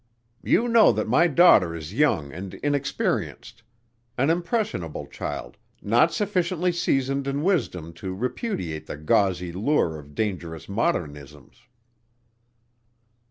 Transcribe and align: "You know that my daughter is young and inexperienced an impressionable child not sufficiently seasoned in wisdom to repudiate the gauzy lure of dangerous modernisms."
"You 0.41 0.67
know 0.67 0.91
that 0.93 1.07
my 1.07 1.27
daughter 1.27 1.75
is 1.75 1.93
young 1.93 2.33
and 2.33 2.55
inexperienced 2.55 3.61
an 4.17 4.31
impressionable 4.31 5.05
child 5.05 5.57
not 5.79 6.11
sufficiently 6.11 6.71
seasoned 6.71 7.27
in 7.27 7.43
wisdom 7.43 7.93
to 8.01 8.15
repudiate 8.15 8.87
the 8.87 8.97
gauzy 8.97 9.51
lure 9.51 9.99
of 9.99 10.15
dangerous 10.15 10.65
modernisms." 10.67 11.67